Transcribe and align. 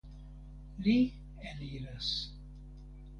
Li 0.87 0.95
eniras. 1.49 2.09